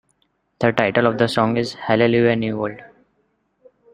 The 0.57 0.71
title 0.71 1.05
of 1.05 1.19
the 1.19 1.27
song 1.27 1.57
is 1.57 1.73
""Hallelujah 1.75 2.35
New 2.35 2.57
World"". 2.57 2.81